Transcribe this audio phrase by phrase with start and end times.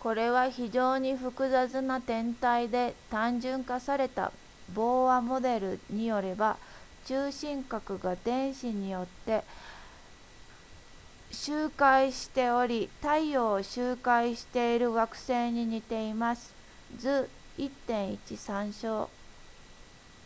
[0.00, 4.30] これは非常に複雑な天体で単純化された
[4.74, 6.58] ボーアモデルによれば
[7.06, 9.44] 中心核が電子によって
[11.30, 16.52] 周回しており太陽を周回している惑星に似ています
[16.98, 19.08] 図 1.1 参照